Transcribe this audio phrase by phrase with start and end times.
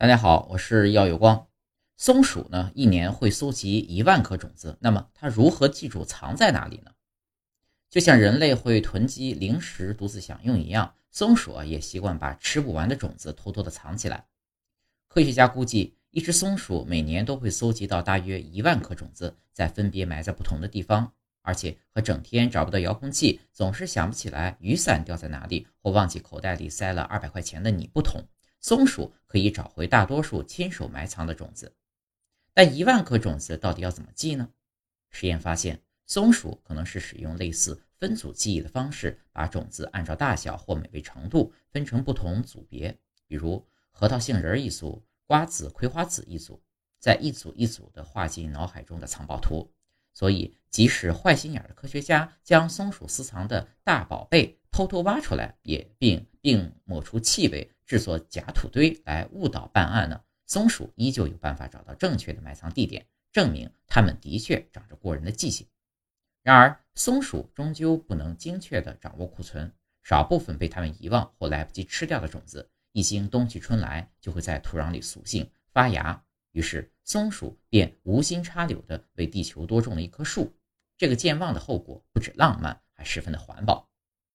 [0.00, 1.48] 大家好，我是耀有光。
[1.96, 4.78] 松鼠呢，一年会搜集一万颗种子。
[4.80, 6.92] 那么它如何记住藏在哪里呢？
[7.90, 14.24] 就像人类会囤积零食独自享用一样，松鼠啊也习惯把吃不完的种子偷偷的藏起来。
[15.08, 21.12] 科学家估计，一只松鼠每年都会搜集到大约一万颗种子，再分别埋在不同的地方。
[21.42, 28.22] 而且和整天找不到遥控器，总是想不起来雨伞掉在哪里，或忘记口袋里塞了二百块钱的你不同。
[28.60, 31.74] 松鼠可以找回大多数亲手埋藏的种子，
[32.52, 34.50] 但一万颗种子到底要怎么记呢？
[35.10, 46.62] 实验发现，松鼠可能是使用类似分组记忆的方式，把种子按照大小或美味程度分成不同组别，比如核桃、杏仁一组，瓜子、葵花籽一组，
[46.98, 49.72] 再一组一组的画进脑海中的藏宝图。
[50.14, 57.70] 所以，即使坏心眼的科学家将松鼠私藏的大宝贝偷偷挖出来，也并并抹除气味。
[57.88, 60.20] 制作假土堆来误导办案呢？
[60.44, 65.66] 松鼠依旧有办法找到正确的埋藏地点，证明它们的确长着过人的记性。
[66.42, 69.72] 然而，松鼠终究不能精确地掌握库存，
[70.02, 76.22] 少部分被它们遗忘或来不及吃掉的种子，一经冬去春来，就会在土壤里苏性发芽。
[76.52, 80.54] 于是，松鼠便无心插柳地为地球多种了一棵树。
[80.98, 83.87] 这个健忘的后果不止浪漫，还十分的环保。